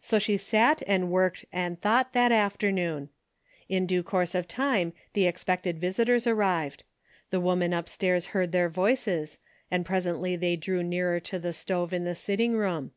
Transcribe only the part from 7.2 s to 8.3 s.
The woman upstairs